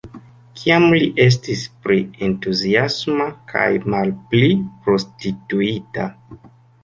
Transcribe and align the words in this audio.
Kiam 0.59 0.85
li 1.01 1.09
estis 1.25 1.65
pli 1.83 1.97
entuziasma 2.27 3.27
kaj 3.53 3.67
malpli 3.95 4.49
prostituita. 4.87 6.09